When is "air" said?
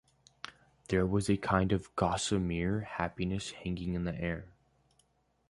4.19-4.45